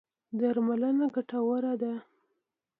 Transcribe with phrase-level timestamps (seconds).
[0.39, 1.93] درملنه ګټوره ده.